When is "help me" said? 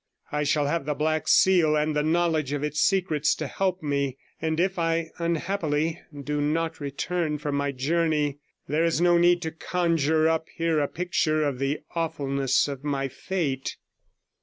3.45-4.17